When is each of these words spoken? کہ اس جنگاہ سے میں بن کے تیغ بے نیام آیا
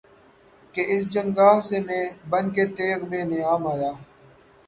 کہ 0.75 0.81
اس 0.93 1.01
جنگاہ 1.13 1.59
سے 1.67 1.77
میں 1.87 2.03
بن 2.29 2.45
کے 2.55 2.65
تیغ 2.77 2.99
بے 3.09 3.19
نیام 3.29 3.61
آیا 3.73 3.91